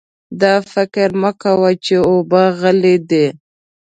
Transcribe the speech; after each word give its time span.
دا 0.41 0.53
فکر 0.73 1.07
مه 1.21 1.31
کوه 1.41 1.71
چې 1.85 1.95
اوبه 2.09 2.43
غلې 2.59 2.95
دي. 3.09 3.25